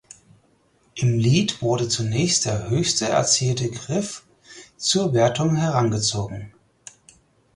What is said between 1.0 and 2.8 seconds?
Lead wurde zunächst der